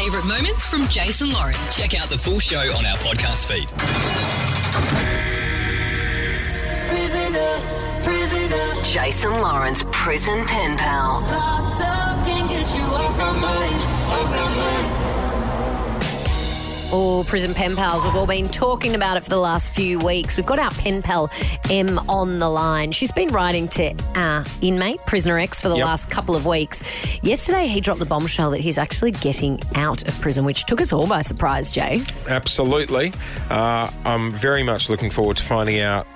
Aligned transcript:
favourite 0.00 0.24
moments 0.24 0.64
from 0.64 0.88
Jason 0.88 1.30
Lauren. 1.30 1.54
Check 1.70 1.94
out 2.00 2.08
the 2.08 2.16
full 2.16 2.38
show 2.38 2.56
on 2.56 2.86
our 2.86 2.96
podcast 3.04 3.44
feed. 3.44 3.68
Prisoner, 6.88 7.52
prisoner. 8.02 8.82
Jason 8.82 9.30
Lauren's 9.42 9.82
Prison 9.92 10.46
Pen 10.46 10.78
Pal. 10.78 11.20
Oh, 16.92 17.22
prison 17.28 17.54
pen 17.54 17.76
pals. 17.76 18.02
We've 18.02 18.16
all 18.16 18.26
been 18.26 18.48
talking 18.48 18.96
about 18.96 19.16
it 19.16 19.22
for 19.22 19.30
the 19.30 19.36
last 19.38 19.70
few 19.70 20.00
weeks. 20.00 20.36
We've 20.36 20.44
got 20.44 20.58
our 20.58 20.72
pen 20.72 21.02
pal 21.02 21.30
M 21.70 21.98
on 22.08 22.40
the 22.40 22.48
line. 22.48 22.90
She's 22.90 23.12
been 23.12 23.28
writing 23.28 23.68
to 23.68 23.94
our 24.16 24.44
inmate, 24.60 24.98
prisoner 25.06 25.38
X, 25.38 25.60
for 25.60 25.68
the 25.68 25.76
Yep. 25.76 25.86
last 25.86 26.10
couple 26.10 26.34
of 26.34 26.46
weeks. 26.46 26.82
Yesterday, 27.22 27.68
he 27.68 27.80
dropped 27.80 28.00
the 28.00 28.06
bombshell 28.06 28.50
that 28.50 28.60
he's 28.60 28.76
actually 28.76 29.12
getting 29.12 29.60
out 29.76 30.06
of 30.08 30.20
prison, 30.20 30.44
which 30.44 30.66
took 30.66 30.80
us 30.80 30.92
all 30.92 31.06
by 31.06 31.20
surprise, 31.22 31.70
Jace. 31.72 32.28
Absolutely. 32.28 33.12
Uh, 33.50 33.88
I'm 34.04 34.32
very 34.32 34.64
much 34.64 34.90
looking 34.90 35.12
forward 35.12 35.36
to 35.36 35.44
finding 35.44 35.78
out 35.80 36.08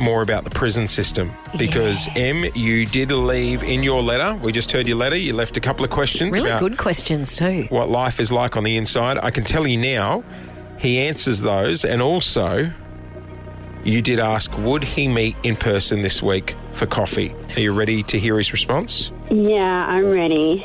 more 0.00 0.22
about 0.22 0.44
the 0.44 0.50
prison 0.50 0.88
system 0.88 1.30
because 1.58 2.06
Yes. 2.08 2.16
M, 2.16 2.44
you 2.54 2.86
did 2.86 3.12
leave 3.12 3.62
in 3.62 3.82
your 3.82 4.02
letter. 4.02 4.36
We 4.42 4.50
just 4.52 4.72
heard 4.72 4.86
your 4.86 4.96
letter. 4.96 5.16
You 5.16 5.34
left 5.34 5.56
a 5.56 5.60
couple 5.60 5.84
of 5.84 5.90
questions 5.90 6.32
Really 6.34 6.48
about 6.50 6.60
good 6.60 6.78
questions, 6.78 7.36
too. 7.36 7.66
what 7.70 7.88
life 7.90 8.18
is 8.18 8.32
like 8.32 8.56
on 8.56 8.64
the 8.64 8.76
inside. 8.76 9.18
I 9.22 9.30
can 9.30 9.44
tell 9.44 9.66
you 9.66 9.76
now, 9.76 10.24
he 10.78 10.98
answers 10.98 11.40
those, 11.40 11.84
and 11.84 12.00
also. 12.02 12.70
You 13.82 14.02
did 14.02 14.18
ask, 14.18 14.50
would 14.58 14.84
he 14.84 15.08
meet 15.08 15.36
in 15.42 15.56
person 15.56 16.02
this 16.02 16.22
week 16.22 16.54
for 16.74 16.84
coffee? 16.84 17.34
Are 17.56 17.60
you 17.60 17.72
ready 17.72 18.02
to 18.02 18.18
hear 18.18 18.36
his 18.36 18.52
response? 18.52 19.10
Yeah, 19.30 19.86
I'm 19.88 20.12
ready. 20.12 20.62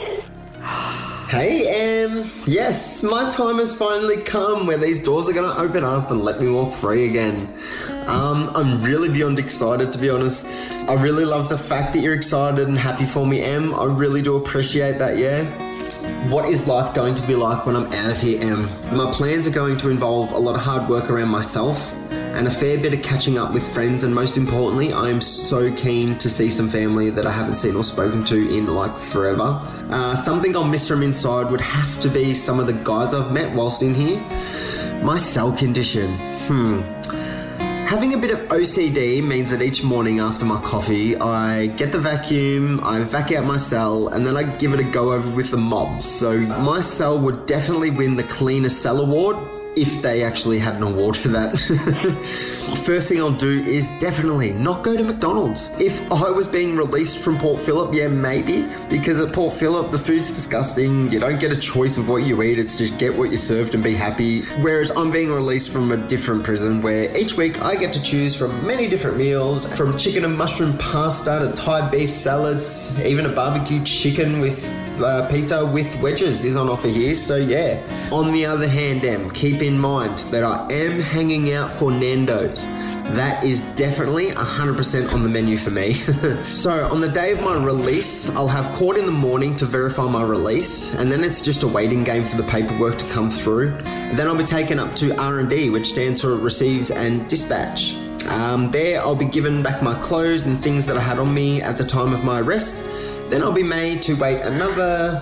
Hey, 1.35 2.03
Em. 2.05 2.23
Yes, 2.47 3.03
my 3.03 3.29
time 3.29 3.57
has 3.57 3.75
finally 3.75 4.15
come 4.23 4.67
where 4.67 4.77
these 4.77 5.03
doors 5.03 5.29
are 5.29 5.33
going 5.33 5.53
to 5.53 5.61
open 5.61 5.83
up 5.83 6.09
and 6.09 6.21
let 6.21 6.39
me 6.39 6.49
walk 6.49 6.73
free 6.73 7.09
again. 7.09 7.53
Um, 8.07 8.49
I'm 8.55 8.81
really 8.81 9.09
beyond 9.09 9.37
excited, 9.37 9.91
to 9.91 9.99
be 9.99 10.09
honest. 10.09 10.47
I 10.89 10.93
really 10.93 11.25
love 11.25 11.49
the 11.49 11.57
fact 11.57 11.91
that 11.91 11.99
you're 11.99 12.13
excited 12.13 12.69
and 12.69 12.77
happy 12.77 13.03
for 13.03 13.27
me, 13.27 13.41
Em. 13.41 13.73
I 13.73 13.83
really 13.83 14.21
do 14.21 14.37
appreciate 14.37 14.97
that, 14.99 15.17
yeah? 15.17 15.43
What 16.29 16.47
is 16.47 16.69
life 16.69 16.95
going 16.95 17.15
to 17.15 17.27
be 17.27 17.35
like 17.35 17.65
when 17.65 17.75
I'm 17.75 17.91
out 17.91 18.11
of 18.11 18.21
here, 18.21 18.41
Em? 18.41 18.63
My 18.95 19.11
plans 19.11 19.45
are 19.45 19.51
going 19.51 19.75
to 19.79 19.89
involve 19.89 20.31
a 20.31 20.37
lot 20.37 20.55
of 20.55 20.61
hard 20.61 20.89
work 20.89 21.09
around 21.09 21.31
myself 21.31 21.93
and 22.35 22.47
a 22.47 22.51
fair 22.51 22.77
bit 22.77 22.93
of 22.93 23.01
catching 23.01 23.37
up 23.37 23.53
with 23.53 23.65
friends, 23.73 24.03
and 24.03 24.13
most 24.13 24.35
importantly, 24.35 24.91
I 24.91 25.09
am 25.09 25.21
so 25.21 25.73
keen 25.73 26.17
to 26.17 26.29
see 26.29 26.49
some 26.49 26.67
family 26.67 27.09
that 27.09 27.25
I 27.25 27.31
haven't 27.31 27.55
seen 27.55 27.75
or 27.75 27.83
spoken 27.83 28.25
to 28.25 28.35
in 28.35 28.67
like 28.67 28.95
forever. 28.97 29.59
Uh, 29.89 30.15
something 30.15 30.55
I'll 30.55 30.65
miss 30.65 30.87
from 30.87 31.01
inside 31.01 31.49
would 31.49 31.61
have 31.61 31.99
to 32.01 32.09
be 32.09 32.33
some 32.33 32.59
of 32.59 32.67
the 32.67 32.73
guys 32.73 33.13
I've 33.13 33.31
met 33.31 33.55
whilst 33.55 33.81
in 33.81 33.93
here. 33.93 34.19
My 35.01 35.17
cell 35.17 35.55
condition. 35.55 36.13
Hmm. 36.47 36.81
Having 37.87 38.15
a 38.15 38.17
bit 38.17 38.31
of 38.31 38.39
OCD 38.49 39.23
means 39.23 39.51
that 39.51 39.61
each 39.61 39.83
morning 39.83 40.19
after 40.19 40.43
my 40.43 40.59
coffee, 40.59 41.15
I 41.15 41.67
get 41.67 41.93
the 41.93 41.99
vacuum, 41.99 42.81
I 42.83 42.99
vac 43.03 43.31
out 43.31 43.45
my 43.45 43.57
cell, 43.57 44.09
and 44.09 44.27
then 44.27 44.35
I 44.35 44.43
give 44.57 44.73
it 44.73 44.79
a 44.79 44.83
go 44.83 45.13
over 45.13 45.31
with 45.31 45.51
the 45.51 45.57
mobs. 45.57 46.03
So 46.03 46.37
my 46.37 46.81
cell 46.81 47.17
would 47.19 47.45
definitely 47.45 47.91
win 47.91 48.15
the 48.15 48.23
cleanest 48.23 48.81
cell 48.81 48.99
award 48.99 49.37
if 49.75 50.01
they 50.01 50.23
actually 50.23 50.59
had 50.59 50.75
an 50.75 50.83
award 50.83 51.15
for 51.15 51.29
that. 51.29 51.57
First 52.85 53.09
thing 53.09 53.19
I'll 53.19 53.31
do 53.31 53.61
is 53.61 53.89
definitely 53.99 54.53
not 54.53 54.83
go 54.83 54.95
to 54.95 55.03
McDonald's. 55.03 55.69
If 55.79 55.99
I 56.11 56.29
was 56.29 56.47
being 56.47 56.75
released 56.75 57.17
from 57.19 57.37
Port 57.37 57.59
Phillip, 57.59 57.93
yeah, 57.93 58.07
maybe. 58.07 58.65
Because 58.89 59.23
at 59.23 59.33
Port 59.33 59.53
Phillip, 59.53 59.91
the 59.91 59.97
food's 59.97 60.31
disgusting. 60.31 61.11
You 61.11 61.19
don't 61.19 61.39
get 61.39 61.51
a 61.51 61.59
choice 61.59 61.97
of 61.97 62.09
what 62.09 62.23
you 62.23 62.41
eat, 62.43 62.59
it's 62.59 62.77
just 62.77 62.97
get 62.99 63.15
what 63.15 63.29
you're 63.29 63.37
served 63.37 63.75
and 63.75 63.83
be 63.83 63.93
happy. 63.93 64.41
Whereas 64.61 64.91
I'm 64.91 65.11
being 65.11 65.31
released 65.31 65.71
from 65.71 65.91
a 65.91 65.97
different 65.97 66.43
prison 66.43 66.81
where 66.81 67.15
each 67.17 67.35
week 67.35 67.61
I 67.61 67.75
get 67.75 67.93
to 67.93 68.01
choose 68.01 68.35
from 68.35 68.65
many 68.65 68.87
different 68.87 69.17
meals 69.17 69.65
from 69.75 69.97
chicken 69.97 70.25
and 70.25 70.37
mushroom 70.37 70.77
pasta 70.77 71.39
to 71.39 71.53
Thai 71.53 71.89
beef 71.89 72.09
salads, 72.09 72.91
even 73.03 73.25
a 73.25 73.29
barbecue 73.29 73.83
chicken 73.83 74.39
with 74.39 74.84
uh, 75.01 75.27
pizza 75.29 75.65
with 75.65 75.99
wedges 76.01 76.43
is 76.43 76.57
on 76.57 76.69
offer 76.69 76.87
here. 76.87 77.15
So 77.15 77.35
yeah. 77.35 77.81
On 78.11 78.31
the 78.31 78.45
other 78.45 78.67
hand, 78.67 79.05
Em, 79.05 79.29
keep 79.31 79.61
in 79.61 79.77
mind 79.77 80.19
that 80.31 80.43
I 80.43 80.67
am 80.71 80.99
hanging 80.99 81.53
out 81.53 81.71
for 81.71 81.91
Nando's. 81.91 82.65
That 83.13 83.43
is 83.43 83.61
definitely 83.75 84.31
100% 84.31 85.13
on 85.13 85.21
the 85.21 85.29
menu 85.29 85.57
for 85.57 85.69
me. 85.69 85.93
so, 86.43 86.89
on 86.91 87.01
the 87.01 87.07
day 87.07 87.33
of 87.33 87.41
my 87.41 87.55
release, 87.63 88.29
I'll 88.35 88.47
have 88.47 88.67
court 88.73 88.97
in 88.97 89.05
the 89.05 89.11
morning 89.11 89.55
to 89.57 89.65
verify 89.65 90.09
my 90.09 90.23
release, 90.23 90.91
and 90.95 91.11
then 91.11 91.23
it's 91.23 91.39
just 91.39 91.61
a 91.61 91.67
waiting 91.67 92.03
game 92.03 92.23
for 92.23 92.35
the 92.35 92.43
paperwork 92.43 92.97
to 92.97 93.05
come 93.13 93.29
through. 93.29 93.73
Then 94.15 94.27
I'll 94.27 94.37
be 94.37 94.43
taken 94.43 94.79
up 94.79 94.95
to 94.95 95.15
R&D, 95.21 95.69
which 95.69 95.85
stands 95.85 96.21
for 96.21 96.35
Receives 96.35 96.89
and 96.89 97.29
Dispatch. 97.29 97.95
Um, 98.27 98.71
there, 98.71 98.99
I'll 99.01 99.15
be 99.15 99.25
given 99.25 99.61
back 99.61 99.83
my 99.83 99.93
clothes 99.99 100.47
and 100.47 100.57
things 100.57 100.87
that 100.87 100.97
I 100.97 101.01
had 101.01 101.19
on 101.19 101.31
me 101.31 101.61
at 101.61 101.77
the 101.77 101.83
time 101.83 102.11
of 102.11 102.23
my 102.23 102.39
arrest. 102.39 103.04
Then 103.29 103.41
I'll 103.41 103.51
be 103.51 103.63
made 103.63 104.01
to 104.03 104.13
wait 104.15 104.41
another 104.41 105.21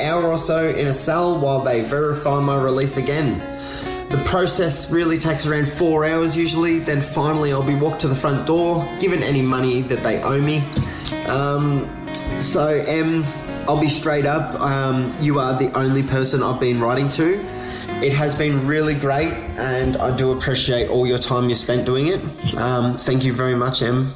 hour 0.00 0.24
or 0.24 0.38
so 0.38 0.68
in 0.68 0.86
a 0.86 0.92
cell 0.92 1.38
while 1.40 1.60
they 1.60 1.82
verify 1.82 2.40
my 2.40 2.60
release 2.60 2.96
again. 2.96 3.38
The 4.10 4.22
process 4.24 4.90
really 4.90 5.18
takes 5.18 5.44
around 5.46 5.68
four 5.68 6.04
hours 6.04 6.36
usually. 6.36 6.78
Then 6.78 7.00
finally, 7.00 7.52
I'll 7.52 7.66
be 7.66 7.74
walked 7.74 8.00
to 8.02 8.08
the 8.08 8.14
front 8.14 8.46
door, 8.46 8.86
given 9.00 9.22
any 9.22 9.42
money 9.42 9.80
that 9.82 10.02
they 10.02 10.22
owe 10.22 10.40
me. 10.40 10.62
Um, 11.26 11.88
so, 12.40 12.68
Em, 12.68 13.24
I'll 13.66 13.80
be 13.80 13.88
straight 13.88 14.26
up. 14.26 14.60
Um, 14.60 15.12
you 15.20 15.40
are 15.40 15.58
the 15.58 15.76
only 15.76 16.02
person 16.02 16.42
I've 16.42 16.60
been 16.60 16.80
writing 16.80 17.08
to. 17.10 17.40
It 18.04 18.12
has 18.12 18.34
been 18.34 18.66
really 18.66 18.94
great, 18.94 19.32
and 19.56 19.96
I 19.96 20.14
do 20.14 20.30
appreciate 20.32 20.90
all 20.90 21.06
your 21.06 21.18
time 21.18 21.48
you 21.48 21.56
spent 21.56 21.84
doing 21.84 22.08
it. 22.08 22.20
Um, 22.56 22.96
thank 22.96 23.24
you 23.24 23.32
very 23.32 23.56
much, 23.56 23.82
Em. 23.82 24.12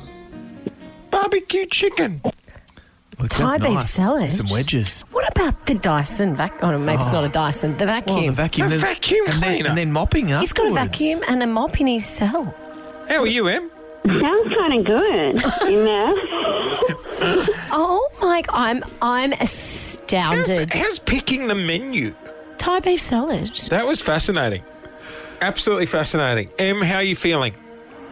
Barbecue 1.10 1.66
chicken. 1.66 2.20
Well, 3.18 3.28
Thai 3.28 3.44
sounds 3.56 3.62
beef 3.64 3.74
nice. 3.74 3.90
salad. 3.90 4.32
Some 4.32 4.48
wedges. 4.48 5.04
What 5.10 5.28
about 5.36 5.66
the 5.66 5.74
Dyson 5.74 6.36
vac? 6.36 6.54
Oh, 6.62 6.70
no, 6.70 6.78
maybe 6.78 7.00
it's 7.00 7.10
not 7.12 7.24
a 7.24 7.28
oh. 7.28 7.30
Dyson. 7.30 7.76
The 7.76 7.86
vacuum. 7.86 8.16
Well, 8.16 8.26
the 8.26 8.32
vacuum. 8.32 8.66
A 8.66 8.70
then- 8.70 8.80
vacuum 8.80 9.26
and 9.28 9.42
then, 9.42 9.66
and 9.66 9.76
then 9.78 9.92
mopping 9.92 10.30
up. 10.32 10.40
He's 10.40 10.52
got 10.52 10.70
a 10.70 10.74
vacuum 10.74 11.20
and 11.26 11.42
a 11.42 11.46
mop 11.46 11.80
in 11.80 11.88
his 11.88 12.06
cell. 12.06 12.54
How 13.08 13.20
are 13.20 13.26
you, 13.26 13.48
Em? 13.48 13.70
Sounds 14.06 14.54
kind 14.56 14.74
of 14.78 14.84
good, 14.84 15.42
you 15.70 15.84
know? 15.84 16.14
Oh 17.72 18.08
my! 18.20 18.42
I'm 18.50 18.82
I'm 19.02 19.32
How's, 19.32 19.40
astounded. 19.42 20.72
how's 20.72 20.98
picking 20.98 21.46
the 21.48 21.54
menu? 21.54 22.14
Thai 22.58 22.80
beef 22.80 23.00
salad. 23.00 23.54
That 23.70 23.86
was 23.86 24.00
fascinating. 24.00 24.62
Absolutely 25.40 25.86
fascinating. 25.86 26.48
Em, 26.58 26.80
how 26.80 26.96
are 26.96 27.02
you 27.02 27.16
feeling? 27.16 27.54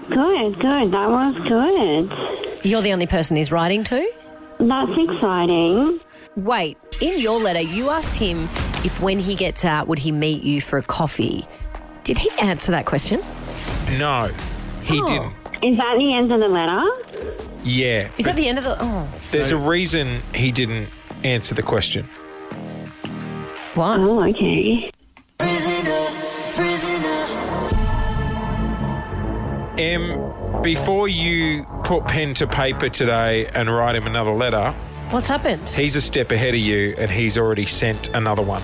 Good, 0.09 0.59
good. 0.61 0.93
That 0.93 1.09
was 1.11 1.35
good. 1.49 2.65
You're 2.65 2.83
the 2.83 2.93
only 2.93 3.07
person 3.07 3.37
he's 3.37 3.51
writing 3.53 3.83
to. 3.85 4.13
That's 4.59 4.93
exciting. 4.93 6.01
Wait, 6.37 6.79
in 7.01 7.21
your 7.21 7.41
letter, 7.41 7.61
you 7.61 7.91
asked 7.91 8.17
him 8.19 8.45
if 8.85 9.01
when 9.01 9.19
he 9.19 9.35
gets 9.35 9.65
out, 9.65 9.89
would 9.89 9.99
he 9.99 10.13
meet 10.13 10.43
you 10.43 10.61
for 10.61 10.79
a 10.79 10.83
coffee? 10.83 11.47
Did 12.05 12.19
he 12.19 12.31
answer 12.41 12.71
that 12.73 12.87
question? 12.87 13.21
No, 13.99 14.31
he 14.83 15.01
Oh. 15.01 15.07
didn't. 15.07 15.33
Is 15.63 15.79
that 15.79 15.97
the 15.99 16.15
end 16.15 16.33
of 16.33 16.41
the 16.41 16.49
letter? 16.49 16.83
Yeah. 17.65 18.11
Is 18.19 18.27
that 18.27 18.37
the 18.37 18.47
end 18.49 18.59
of 18.59 18.65
the? 18.65 18.77
Oh, 18.81 19.09
There's 19.33 19.51
a 19.51 19.57
reason 19.57 20.21
he 20.35 20.53
didn't 20.53 20.89
answer 21.25 21.55
the 21.55 21.63
question. 21.63 22.05
what? 23.75 23.99
Oh, 24.01 24.23
okay. 24.29 24.91
Em, 29.79 30.63
before 30.63 31.09
you 31.09 31.65
put 31.85 32.07
pen 32.07 32.35
to 32.35 32.47
paper 32.47 32.89
today 32.89 33.47
and 33.49 33.75
write 33.75 33.95
him 33.95 34.07
another 34.07 34.33
letter, 34.33 34.73
What's 35.11 35.29
happened? 35.29 35.69
he's 35.69 35.95
a 35.97 36.01
step 36.01 36.33
ahead 36.33 36.55
of 36.55 36.61
you 36.61 36.95
and 36.99 37.11
he's 37.11 37.37
already 37.39 37.67
sent 37.67 38.09
another 38.09 38.43
one. 38.43 38.63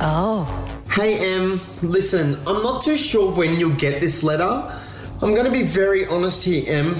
Oh, 0.00 0.44
Hey, 0.90 1.34
Em, 1.34 1.60
listen, 1.82 2.36
I'm 2.46 2.62
not 2.62 2.80
too 2.80 2.96
sure 2.96 3.30
when 3.34 3.58
you'll 3.60 3.76
get 3.76 4.00
this 4.00 4.22
letter. 4.22 4.44
I'm 5.20 5.34
going 5.34 5.44
to 5.44 5.50
be 5.50 5.62
very 5.62 6.06
honest 6.06 6.44
here, 6.44 6.64
Em. 6.66 6.94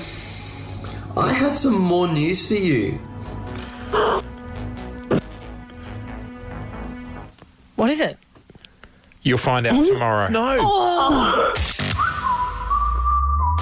I 1.16 1.32
have 1.32 1.56
some 1.56 1.78
more 1.80 2.06
news 2.06 2.46
for 2.46 2.54
you. 2.54 2.98
what 7.76 7.88
is 7.88 8.00
it? 8.00 8.18
You'll 9.22 9.38
find 9.38 9.66
out 9.66 9.76
hmm? 9.76 9.82
tomorrow. 9.82 10.28
No. 10.28 10.58
Oh. 10.60 11.52